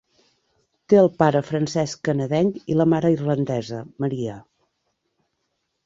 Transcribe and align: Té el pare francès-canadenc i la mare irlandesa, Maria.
Té 0.93 0.97
el 1.01 1.09
pare 1.23 1.41
francès-canadenc 1.49 2.59
i 2.73 2.81
la 2.81 2.89
mare 2.95 3.15
irlandesa, 3.19 3.87
Maria. 4.07 4.43